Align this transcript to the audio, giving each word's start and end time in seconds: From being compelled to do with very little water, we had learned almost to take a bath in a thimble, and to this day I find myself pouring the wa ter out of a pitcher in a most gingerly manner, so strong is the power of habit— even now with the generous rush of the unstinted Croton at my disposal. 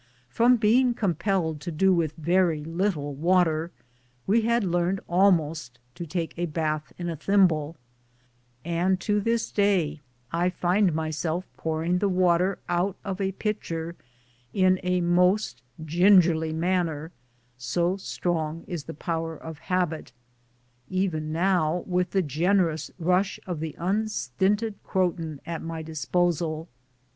From 0.29 0.57
being 0.57 0.95
compelled 0.95 1.61
to 1.61 1.71
do 1.71 1.93
with 1.93 2.13
very 2.15 2.63
little 2.63 3.13
water, 3.13 3.69
we 4.25 4.41
had 4.41 4.63
learned 4.63 4.99
almost 5.07 5.77
to 5.93 6.07
take 6.07 6.33
a 6.39 6.47
bath 6.47 6.91
in 6.97 7.07
a 7.07 7.15
thimble, 7.15 7.75
and 8.65 8.99
to 9.01 9.21
this 9.21 9.51
day 9.51 10.01
I 10.31 10.49
find 10.49 10.93
myself 10.95 11.45
pouring 11.55 11.99
the 11.99 12.09
wa 12.09 12.39
ter 12.39 12.57
out 12.67 12.97
of 13.05 13.21
a 13.21 13.33
pitcher 13.33 13.95
in 14.53 14.79
a 14.81 15.01
most 15.01 15.61
gingerly 15.85 16.51
manner, 16.51 17.11
so 17.59 17.95
strong 17.95 18.63
is 18.65 18.85
the 18.85 18.95
power 18.95 19.37
of 19.37 19.59
habit— 19.69 20.13
even 20.89 21.31
now 21.31 21.83
with 21.85 22.09
the 22.09 22.23
generous 22.23 22.89
rush 22.97 23.39
of 23.45 23.59
the 23.59 23.75
unstinted 23.77 24.77
Croton 24.83 25.41
at 25.45 25.61
my 25.61 25.83
disposal. 25.83 26.67